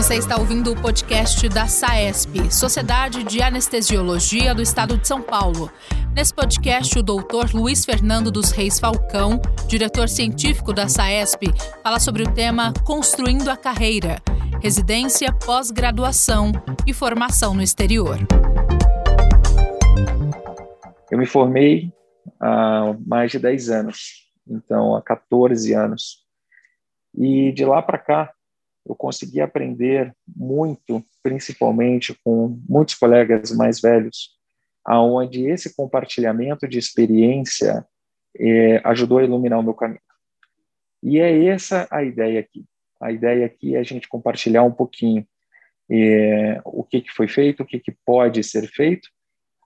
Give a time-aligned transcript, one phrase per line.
[0.00, 5.70] Você está ouvindo o podcast da SAESP, Sociedade de Anestesiologia do Estado de São Paulo.
[6.16, 9.38] Nesse podcast, o doutor Luiz Fernando dos Reis Falcão,
[9.68, 11.48] diretor científico da SAESP,
[11.82, 14.16] fala sobre o tema Construindo a Carreira,
[14.62, 16.50] residência, pós-graduação
[16.86, 18.16] e formação no exterior.
[21.10, 21.92] Eu me formei
[22.40, 26.24] há mais de 10 anos, então há 14 anos.
[27.14, 28.32] E de lá para cá,
[28.90, 34.36] eu consegui aprender muito, principalmente com muitos colegas mais velhos,
[34.84, 37.86] aonde esse compartilhamento de experiência
[38.36, 40.00] é, ajudou a iluminar o meu caminho.
[41.02, 42.64] E é essa a ideia aqui.
[43.00, 45.24] A ideia aqui é a gente compartilhar um pouquinho
[45.88, 49.08] é, o que, que foi feito, o que, que pode ser feito,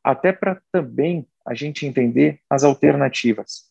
[0.03, 3.71] até para também a gente entender as alternativas.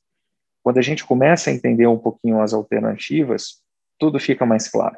[0.63, 3.61] Quando a gente começa a entender um pouquinho as alternativas,
[3.99, 4.97] tudo fica mais claro.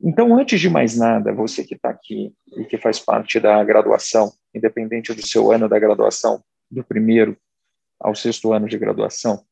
[0.00, 4.32] Então, antes de mais nada, você que está aqui e que faz parte da graduação,
[4.54, 7.36] independente do seu ano da graduação, do primeiro
[7.98, 9.44] ao sexto ano de graduação,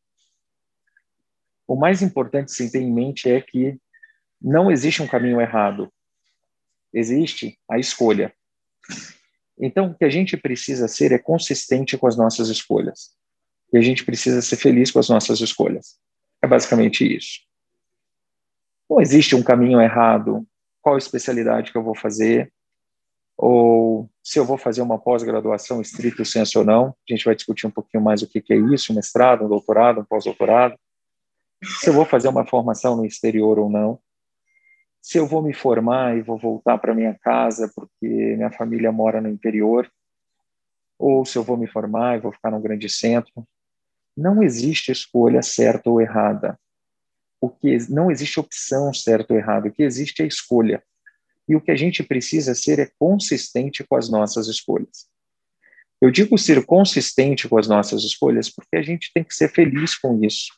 [1.66, 3.78] o mais importante se ter em mente é que
[4.40, 5.90] não existe um caminho errado,
[6.92, 8.34] existe a escolha.
[9.58, 13.14] Então, o que a gente precisa ser é consistente com as nossas escolhas.
[13.72, 15.98] E a gente precisa ser feliz com as nossas escolhas.
[16.42, 17.40] É basicamente isso.
[18.88, 20.46] Não existe um caminho errado,
[20.82, 22.52] qual especialidade que eu vou fazer,
[23.36, 26.88] ou se eu vou fazer uma pós-graduação estrito senso ou não.
[26.88, 29.48] A gente vai discutir um pouquinho mais o que, que é isso, um mestrado, um
[29.48, 30.78] doutorado, um pós-doutorado.
[31.62, 33.98] Se eu vou fazer uma formação no exterior ou não.
[35.00, 39.20] Se eu vou me formar e vou voltar para minha casa porque minha família mora
[39.20, 39.90] no interior,
[40.98, 43.46] ou se eu vou me formar e vou ficar num grande centro.
[44.16, 46.58] Não existe escolha certa ou errada
[47.44, 50.82] o que não existe opção certo ou errado, o que existe é escolha.
[51.46, 55.06] E o que a gente precisa ser é consistente com as nossas escolhas.
[56.00, 59.94] Eu digo ser consistente com as nossas escolhas porque a gente tem que ser feliz
[59.94, 60.54] com isso.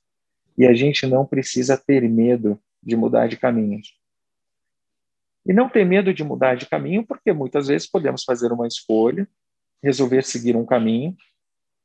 [0.56, 3.80] E a gente não precisa ter medo de mudar de caminho.
[5.44, 9.28] E não ter medo de mudar de caminho porque muitas vezes podemos fazer uma escolha,
[9.82, 11.16] resolver seguir um caminho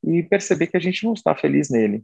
[0.03, 2.03] e perceber que a gente não está feliz nele.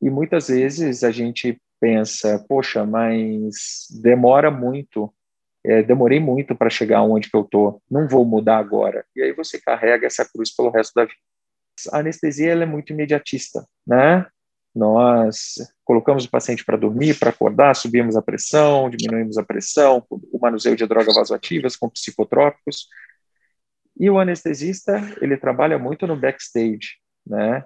[0.00, 5.12] E muitas vezes a gente pensa, poxa, mas demora muito,
[5.64, 9.04] é, demorei muito para chegar onde que eu tô, não vou mudar agora.
[9.14, 11.16] E aí você carrega essa cruz pelo resto da vida.
[11.92, 14.26] A anestesia ela é muito imediatista, né?
[14.74, 20.38] Nós colocamos o paciente para dormir, para acordar, subimos a pressão, diminuímos a pressão, o
[20.40, 22.86] manuseio de drogas vasoativas com psicotrópicos.
[23.98, 27.64] E o anestesista, ele trabalha muito no backstage, né?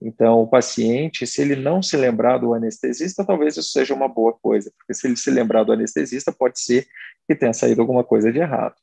[0.00, 4.32] Então, o paciente, se ele não se lembrar do anestesista, talvez isso seja uma boa
[4.32, 6.86] coisa, porque se ele se lembrar do anestesista, pode ser
[7.26, 8.76] que tenha saído alguma coisa de errado.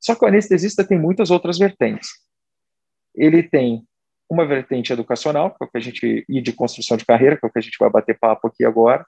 [0.00, 2.08] Só que o anestesista tem muitas outras vertentes.
[3.14, 3.86] Ele tem
[4.28, 7.46] uma vertente educacional, que é o que a gente e de construção de carreira, que
[7.46, 9.06] é o que a gente vai bater papo aqui agora,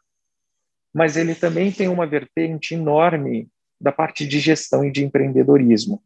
[0.94, 3.48] mas ele também tem uma vertente enorme
[3.80, 6.02] da parte de gestão e de empreendedorismo.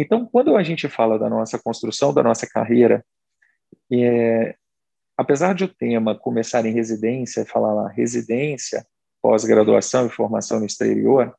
[0.00, 3.04] Então, quando a gente fala da nossa construção, da nossa carreira,
[3.92, 4.56] é,
[5.14, 8.86] apesar de o tema começar em residência, falar lá, residência,
[9.20, 11.36] pós-graduação e formação no exterior,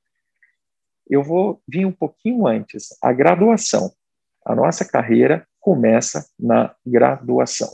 [1.09, 2.89] eu vou vir um pouquinho antes.
[3.01, 3.91] A graduação.
[4.45, 7.69] A nossa carreira começa na graduação.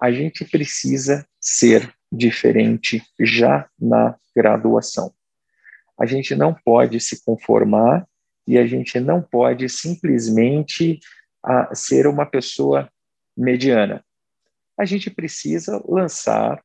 [0.00, 5.12] A gente precisa ser diferente já na graduação.
[5.98, 8.06] A gente não pode se conformar
[8.48, 10.98] e a gente não pode simplesmente
[11.44, 12.90] a, ah, ser uma pessoa
[13.36, 14.02] mediana.
[14.76, 16.58] A gente precisa lançar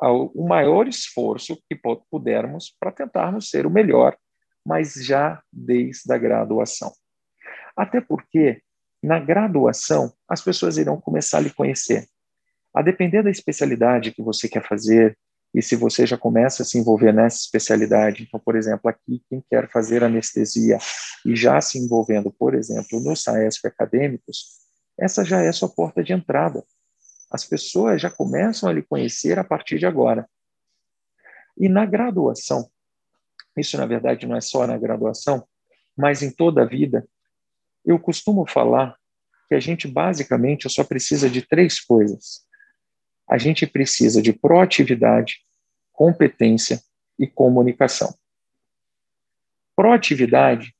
[0.00, 1.80] o maior esforço que
[2.10, 4.16] pudermos para tentarmos ser o melhor,
[4.64, 6.92] mas já desde a graduação.
[7.74, 8.60] Até porque,
[9.02, 12.06] na graduação, as pessoas irão começar a lhe conhecer.
[12.74, 15.18] A depender da especialidade que você quer fazer,
[15.54, 19.42] e se você já começa a se envolver nessa especialidade, então, por exemplo, aqui, quem
[19.50, 20.78] quer fazer anestesia
[21.24, 24.58] e já se envolvendo, por exemplo, no SAESP acadêmicos,
[24.98, 26.62] essa já é a sua porta de entrada.
[27.30, 30.28] As pessoas já começam a lhe conhecer a partir de agora.
[31.56, 32.70] E na graduação,
[33.56, 35.46] isso na verdade não é só na graduação,
[35.96, 37.06] mas em toda a vida,
[37.84, 38.96] eu costumo falar
[39.48, 42.46] que a gente basicamente só precisa de três coisas
[43.28, 45.44] a gente precisa de proatividade,
[45.98, 46.80] competência
[47.18, 48.14] e comunicação.
[49.74, 50.72] Proatividade,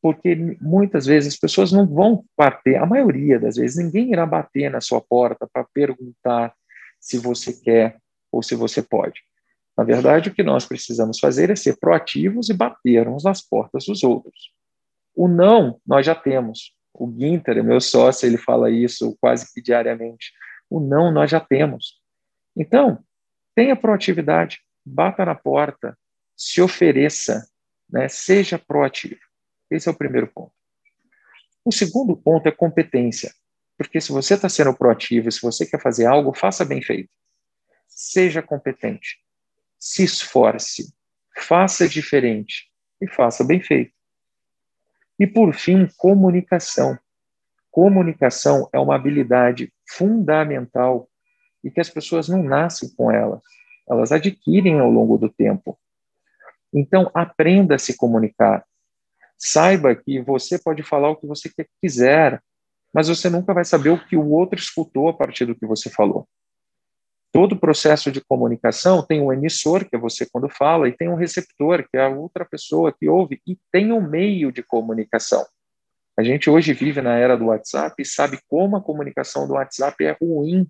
[0.00, 4.70] porque muitas vezes as pessoas não vão bater, a maioria das vezes, ninguém irá bater
[4.70, 6.54] na sua porta para perguntar
[6.98, 7.98] se você quer
[8.32, 9.20] ou se você pode.
[9.76, 14.02] Na verdade, o que nós precisamos fazer é ser proativos e batermos nas portas dos
[14.02, 14.54] outros.
[15.14, 16.74] O não, nós já temos.
[16.94, 20.32] O Ginter, meu sócio, ele fala isso quase que diariamente.
[20.70, 22.00] O não, nós já temos.
[22.56, 23.04] Então,
[23.54, 25.96] tenha proatividade, bata na porta,
[26.36, 27.46] se ofereça,
[27.88, 28.08] né?
[28.08, 29.20] seja proativo.
[29.70, 30.52] Esse é o primeiro ponto.
[31.64, 33.32] O segundo ponto é competência.
[33.76, 37.10] Porque se você está sendo proativo, se você quer fazer algo, faça bem feito.
[37.88, 39.18] Seja competente.
[39.78, 40.92] Se esforce.
[41.36, 42.70] Faça diferente.
[43.00, 43.92] E faça bem feito.
[45.18, 46.98] E, por fim, comunicação.
[47.70, 51.08] Comunicação é uma habilidade fundamental
[51.62, 53.40] e que as pessoas não nascem com ela,
[53.88, 55.78] elas adquirem ao longo do tempo.
[56.72, 58.64] Então, aprenda a se comunicar.
[59.36, 61.50] Saiba que você pode falar o que você
[61.80, 62.40] quiser,
[62.94, 65.90] mas você nunca vai saber o que o outro escutou a partir do que você
[65.90, 66.28] falou.
[67.32, 71.14] Todo processo de comunicação tem um emissor, que é você quando fala, e tem um
[71.14, 75.44] receptor, que é a outra pessoa que ouve, e tem um meio de comunicação.
[76.18, 80.04] A gente hoje vive na era do WhatsApp e sabe como a comunicação do WhatsApp
[80.04, 80.66] é ruim.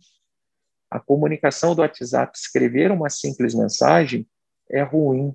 [0.92, 4.28] A comunicação do WhatsApp, escrever uma simples mensagem,
[4.70, 5.34] é ruim.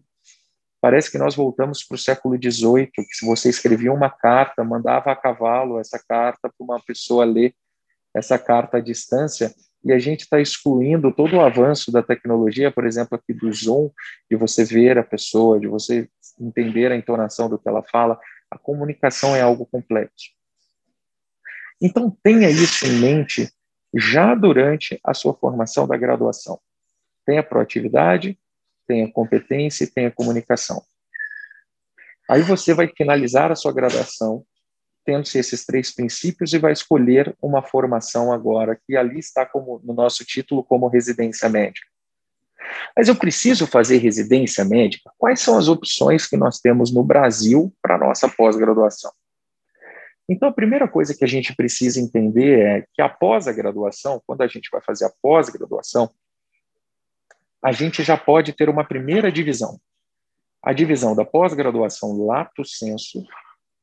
[0.80, 5.12] Parece que nós voltamos para o século XVIII, que se você escrevia uma carta, mandava
[5.12, 7.56] a cavalo essa carta para uma pessoa ler
[8.13, 9.51] essa carta à distância,
[9.83, 13.89] e a gente está excluindo todo o avanço da tecnologia, por exemplo, aqui do Zoom,
[14.30, 16.07] de você ver a pessoa, de você
[16.39, 18.19] entender a entonação do que ela fala.
[18.51, 20.30] A comunicação é algo complexo.
[21.81, 23.51] Então, tenha isso em mente
[23.94, 26.60] já durante a sua formação da graduação.
[27.25, 28.38] Tenha proatividade,
[28.88, 30.84] tenha competência e tenha comunicação.
[32.30, 34.45] Aí você vai finalizar a sua graduação
[35.07, 39.94] tendo-se esses três princípios e vai escolher uma formação agora, que ali está como, no
[39.94, 41.88] nosso título como residência médica.
[42.94, 45.10] Mas eu preciso fazer residência médica?
[45.18, 49.10] Quais são as opções que nós temos no Brasil para nossa pós-graduação?
[50.29, 54.41] Então, a primeira coisa que a gente precisa entender é que após a graduação, quando
[54.41, 56.09] a gente vai fazer a pós-graduação,
[57.63, 59.79] a gente já pode ter uma primeira divisão.
[60.62, 63.24] A divisão da pós-graduação lato sensu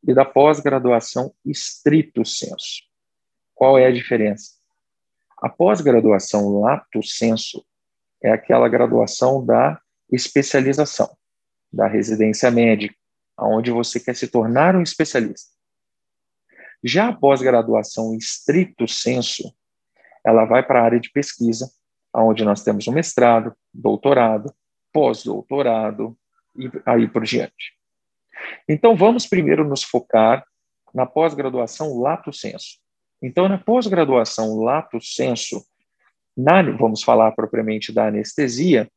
[0.07, 2.83] e da pós-graduação estrito senso.
[3.55, 4.53] Qual é a diferença?
[5.39, 7.65] A pós-graduação lato senso
[8.23, 9.81] é aquela graduação da
[10.11, 11.17] especialização,
[11.73, 12.95] da residência médica,
[13.39, 15.54] onde você quer se tornar um especialista.
[16.85, 19.55] Já a pós-graduação estrito senso,
[20.23, 21.71] ela vai para a área de pesquisa,
[22.15, 24.53] onde nós temos um mestrado, doutorado,
[24.93, 26.15] pós-doutorado
[26.55, 27.73] e aí por diante.
[28.69, 30.47] Então, vamos primeiro nos focar
[30.93, 32.79] na pós-graduação lato senso.
[33.23, 35.65] Então, na pós-graduação lato senso,
[36.37, 38.91] na, vamos falar propriamente da anestesia,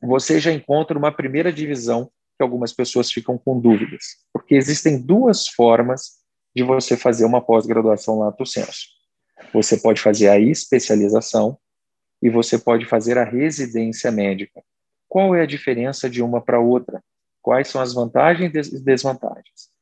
[0.00, 5.48] você já encontra uma primeira divisão que algumas pessoas ficam com dúvidas, porque existem duas
[5.48, 6.21] formas
[6.54, 8.88] de você fazer uma pós-graduação lato senso.
[9.52, 11.58] Você pode fazer a especialização
[12.22, 14.62] e você pode fazer a residência médica.
[15.08, 17.02] Qual é a diferença de uma para outra?
[17.42, 19.72] Quais são as vantagens e desvantagens?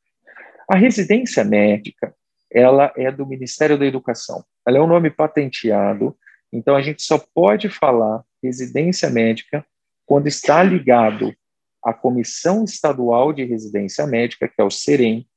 [0.67, 2.13] A residência médica,
[2.51, 4.43] ela é do Ministério da Educação.
[4.65, 6.17] Ela é um nome patenteado,
[6.51, 9.65] então a gente só pode falar residência médica
[10.05, 11.33] quando está ligado
[11.83, 15.27] à Comissão Estadual de Residência Médica, que é o CEREM,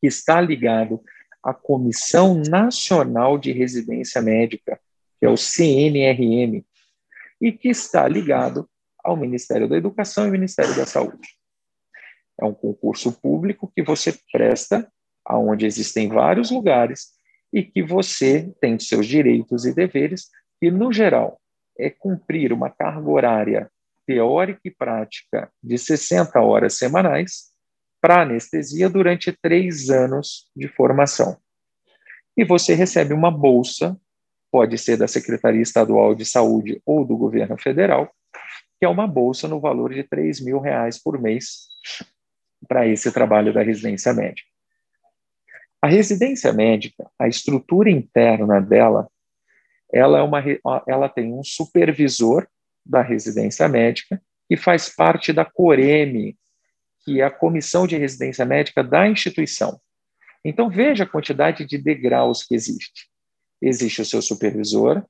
[0.00, 1.02] que está ligado
[1.42, 4.80] à Comissão Nacional de Residência Médica,
[5.18, 6.64] que é o CNRM,
[7.40, 8.68] e que está ligado
[9.02, 11.28] ao Ministério da Educação e Ministério da Saúde.
[12.40, 14.90] É um concurso público que você presta,
[15.24, 17.12] aonde existem vários lugares
[17.52, 20.28] e que você tem seus direitos e deveres,
[20.60, 21.40] que, no geral,
[21.78, 23.70] é cumprir uma carga horária
[24.06, 27.55] teórica e prática de 60 horas semanais
[28.00, 31.36] para anestesia durante três anos de formação.
[32.36, 33.98] E você recebe uma bolsa,
[34.50, 38.12] pode ser da Secretaria Estadual de Saúde ou do governo federal,
[38.78, 41.66] que é uma bolsa no valor de 3 mil reais por mês
[42.68, 44.48] para esse trabalho da residência médica.
[45.80, 49.08] A residência médica, a estrutura interna dela,
[49.92, 50.42] ela, é uma,
[50.86, 52.46] ela tem um supervisor
[52.84, 56.36] da residência médica que faz parte da COREME,
[57.06, 59.80] que é a Comissão de Residência Médica da instituição.
[60.44, 63.08] Então, veja a quantidade de degraus que existe.
[63.62, 65.04] Existe o seu supervisor,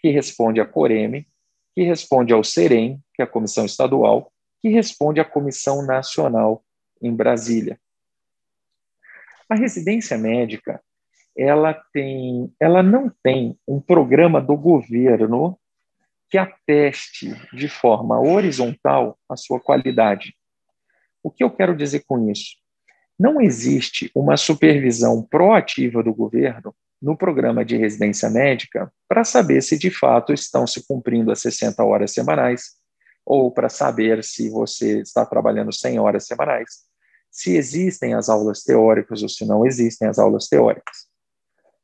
[0.00, 1.28] que responde à COREME,
[1.74, 4.32] que responde ao CEREM, que é a Comissão Estadual,
[4.62, 6.64] que responde à Comissão Nacional
[7.02, 7.78] em Brasília.
[9.46, 10.82] A residência médica,
[11.36, 15.58] ela tem, ela não tem um programa do governo
[16.30, 20.34] que ateste de forma horizontal a sua qualidade.
[21.24, 22.56] O que eu quero dizer com isso?
[23.18, 29.78] Não existe uma supervisão proativa do governo no programa de residência médica para saber se
[29.78, 32.74] de fato estão se cumprindo as 60 horas semanais,
[33.24, 36.68] ou para saber se você está trabalhando 100 horas semanais,
[37.30, 41.06] se existem as aulas teóricas ou se não existem as aulas teóricas.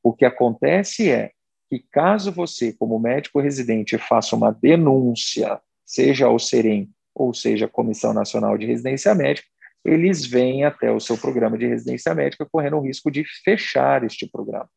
[0.02, 1.30] O que acontece é
[1.70, 7.68] que, caso você, como médico residente, faça uma denúncia, seja ao SEREM ou seja a
[7.68, 9.48] Comissão Nacional de Residência Médica,
[9.84, 14.28] eles vêm até o seu programa de residência médica correndo o risco de fechar este
[14.28, 14.68] programa.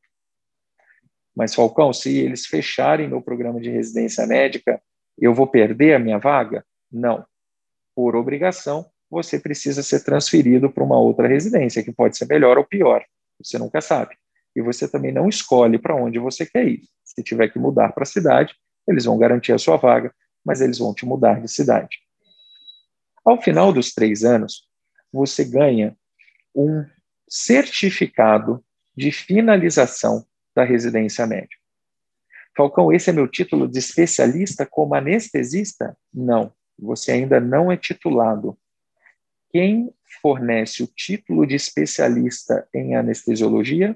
[1.35, 4.81] Mas, Falcão, se eles fecharem meu programa de residência médica,
[5.17, 6.65] eu vou perder a minha vaga?
[6.91, 7.25] Não.
[7.95, 12.63] Por obrigação, você precisa ser transferido para uma outra residência, que pode ser melhor ou
[12.63, 13.03] pior.
[13.41, 14.15] Você nunca sabe.
[14.55, 16.83] E você também não escolhe para onde você quer ir.
[17.03, 18.55] Se tiver que mudar para a cidade,
[18.87, 20.13] eles vão garantir a sua vaga,
[20.45, 21.97] mas eles vão te mudar de cidade.
[23.23, 24.67] Ao final dos três anos,
[25.11, 25.95] você ganha
[26.55, 26.85] um
[27.27, 28.63] certificado
[28.95, 30.25] de finalização
[30.55, 31.61] da residência médica.
[32.55, 35.97] Falcão, esse é meu título de especialista como anestesista?
[36.13, 38.57] Não, você ainda não é titulado.
[39.51, 43.95] Quem fornece o título de especialista em anestesiologia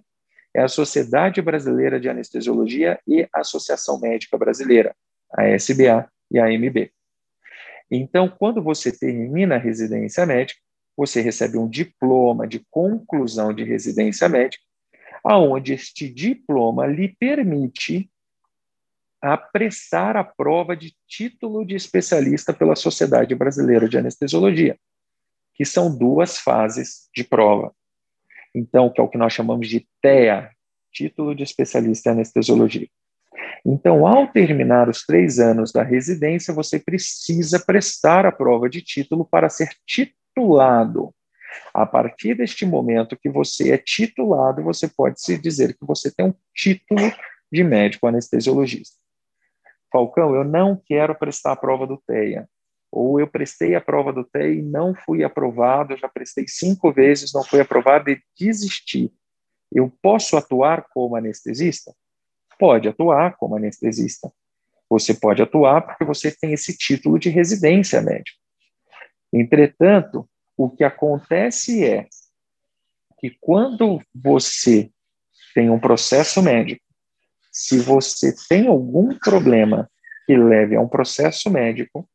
[0.53, 4.96] é a Sociedade Brasileira de Anestesiologia e a Associação Médica Brasileira,
[5.31, 6.91] a SBA e a AMB.
[7.89, 10.60] Então, quando você termina a residência médica,
[10.96, 14.63] você recebe um diploma de conclusão de residência médica,
[15.24, 18.10] aonde este diploma lhe permite
[19.22, 24.77] apressar a prova de título de especialista pela Sociedade Brasileira de Anestesiologia,
[25.53, 27.74] que são duas fases de prova.
[28.53, 30.51] Então, que é o que nós chamamos de TEA,
[30.91, 32.88] título de especialista em anestesiologia.
[33.65, 39.25] Então, ao terminar os três anos da residência, você precisa prestar a prova de título
[39.25, 41.13] para ser titulado.
[41.74, 46.27] A partir deste momento que você é titulado, você pode se dizer que você tem
[46.27, 47.12] um título
[47.51, 48.96] de médico anestesiologista.
[49.91, 52.48] Falcão, eu não quero prestar a prova do TEA.
[52.91, 56.91] Ou eu prestei a prova do TEA e não fui aprovado, eu já prestei cinco
[56.91, 59.12] vezes, não fui aprovado e desisti.
[59.72, 61.94] Eu posso atuar como anestesista?
[62.59, 64.31] Pode atuar como anestesista.
[64.89, 68.37] Você pode atuar porque você tem esse título de residência médica.
[69.33, 72.07] Entretanto, o que acontece é
[73.19, 74.89] que quando você
[75.53, 76.87] tem um processo médico
[77.57, 79.89] se você tem algum problema
[80.27, 82.07] que leve a um processo médico,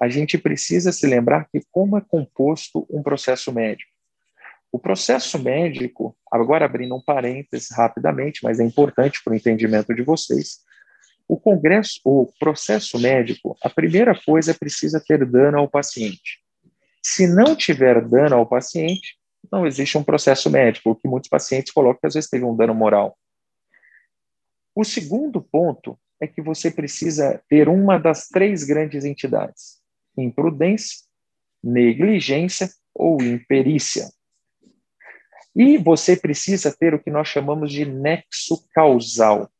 [0.00, 3.91] a gente precisa se lembrar que como é composto um processo médico.
[4.72, 10.02] O processo médico, agora abrindo um parênteses rapidamente, mas é importante para o entendimento de
[10.02, 10.60] vocês,
[11.28, 16.40] o congresso, o processo médico, a primeira coisa é precisa ter dano ao paciente.
[17.02, 19.18] Se não tiver dano ao paciente,
[19.50, 22.56] não existe um processo médico, o que muitos pacientes colocam que às vezes teve um
[22.56, 23.16] dano moral.
[24.74, 29.80] O segundo ponto é que você precisa ter uma das três grandes entidades:
[30.16, 31.00] imprudência,
[31.62, 34.08] negligência ou imperícia.
[35.54, 39.50] E você precisa ter o que nós chamamos de nexo causal.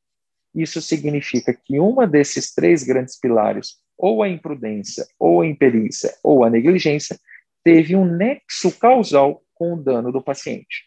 [0.54, 6.44] Isso significa que uma desses três grandes pilares, ou a imprudência, ou a imperícia, ou
[6.44, 7.18] a negligência,
[7.62, 10.84] teve um nexo causal com o dano do paciente.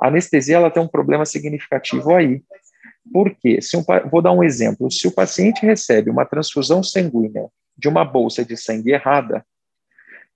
[0.00, 2.42] A anestesia ela tem um problema significativo aí,
[3.12, 3.60] por quê?
[3.60, 4.90] Se um, vou dar um exemplo.
[4.90, 9.44] Se o paciente recebe uma transfusão sanguínea de uma bolsa de sangue errada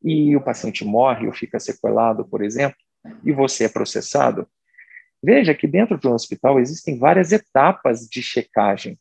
[0.03, 2.79] e o paciente morre ou fica sequelado, por exemplo,
[3.25, 4.47] e você é processado,
[5.23, 8.99] veja que dentro de um hospital existem várias etapas de checagem.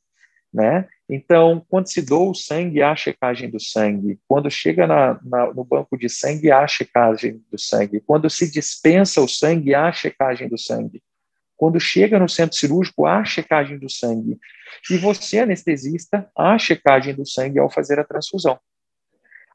[0.52, 0.88] Né?
[1.08, 4.20] Então, quando se doa o sangue, há checagem do sangue.
[4.28, 8.02] Quando chega na, na, no banco de sangue, há checagem do sangue.
[8.02, 11.04] Quando se dispensa o sangue, há checagem do sangue.
[11.56, 14.40] Quando chega no centro cirúrgico, há checagem do sangue.
[14.90, 18.60] E você, anestesista, há checagem do sangue ao fazer a transfusão.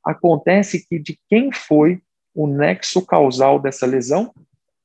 [0.05, 2.01] Acontece que de quem foi
[2.35, 4.35] o nexo causal dessa lesão?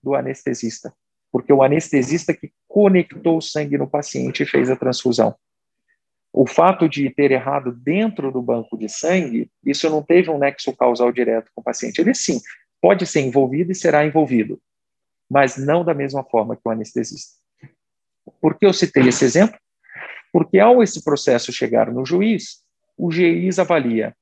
[0.01, 0.94] Do anestesista.
[1.32, 5.36] Porque o anestesista que conectou o sangue no paciente e fez a transfusão.
[6.32, 10.75] O fato de ter errado dentro do banco de sangue, isso não teve um nexo
[10.75, 12.00] causal direto com o paciente.
[12.00, 12.39] Ele sim,
[12.82, 14.60] pode ser envolvido e será envolvido
[15.29, 17.38] mas não da mesma forma que o anestesista.
[18.41, 19.58] Por que eu citei esse exemplo?
[20.34, 22.63] Porque ao esse processo chegar no juiz,
[22.98, 24.15] o juiz avalia: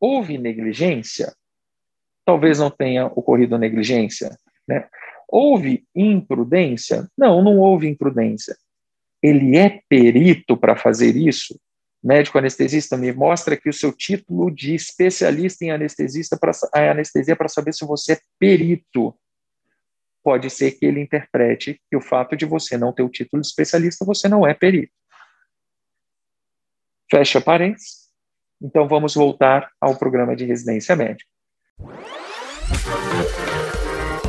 [0.00, 1.34] houve negligência?
[2.28, 4.36] Talvez não tenha ocorrido negligência.
[4.68, 4.86] Né?
[5.26, 7.08] Houve imprudência?
[7.16, 8.54] Não, não houve imprudência.
[9.22, 11.58] Ele é perito para fazer isso?
[12.04, 16.52] médico anestesista, me mostra aqui o seu título de especialista em anestesista para
[16.90, 19.18] anestesia para saber se você é perito.
[20.22, 23.48] Pode ser que ele interprete que o fato de você não ter o título de
[23.48, 24.92] especialista, você não é perito.
[27.10, 28.10] Fecha parênteses.
[28.62, 31.30] Então vamos voltar ao programa de residência médica.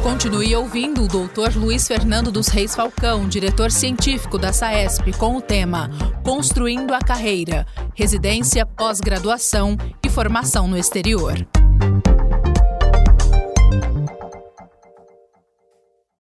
[0.01, 1.58] Continue ouvindo o Dr.
[1.58, 5.89] Luiz Fernando dos Reis Falcão, diretor científico da SAESP, com o tema
[6.24, 7.65] Construindo a Carreira,
[7.96, 11.46] Residência, Pós-Graduação e Formação no Exterior.